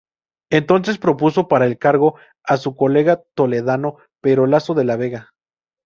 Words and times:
Entonces 0.49 0.97
propuso 0.97 1.47
para 1.47 1.67
el 1.67 1.77
cargo 1.77 2.15
a 2.43 2.57
su 2.57 2.75
colega 2.75 3.21
toledano 3.35 3.97
Pero 4.19 4.47
Laso 4.47 4.73
de 4.73 4.83
la 4.85 4.95
Vega. 4.97 5.29